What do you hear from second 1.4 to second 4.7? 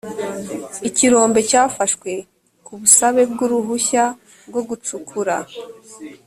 cyafashwe ku busabe bw uruhushya rwo